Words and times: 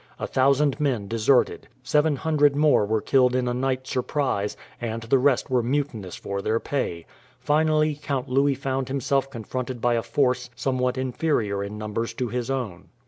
A 0.17 0.25
thousand 0.25 0.79
men 0.79 1.07
deserted, 1.07 1.67
seven 1.83 2.15
hundred 2.15 2.55
more 2.55 2.87
were 2.87 3.01
killed 3.01 3.35
in 3.35 3.47
a 3.47 3.53
night 3.53 3.85
surprise, 3.85 4.57
and 4.81 5.03
the 5.03 5.19
rest 5.19 5.51
were 5.51 5.61
mutinous 5.61 6.15
for 6.15 6.41
their 6.41 6.59
pay. 6.59 7.05
Finally, 7.39 7.99
Count 8.01 8.27
Louis 8.27 8.55
found 8.55 8.87
himself 8.87 9.29
confronted 9.29 9.79
by 9.79 9.93
a 9.93 10.01
force 10.01 10.49
somewhat 10.55 10.97
inferior 10.97 11.63
in 11.63 11.77
numbers 11.77 12.15
to 12.15 12.29
his 12.29 12.49
own. 12.49 12.87